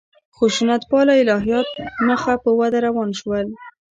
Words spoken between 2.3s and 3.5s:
په وده روان شول.